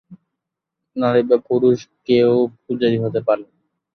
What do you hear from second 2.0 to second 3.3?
কেউ পূজারী হতে